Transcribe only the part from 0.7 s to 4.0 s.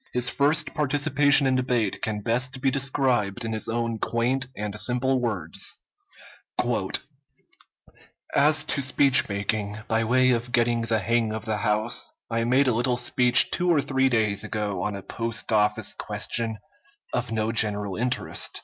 participation in debate can best be described in his own